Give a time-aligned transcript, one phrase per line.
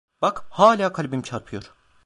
[0.21, 1.63] Bak, hala kalbim çarpıyor…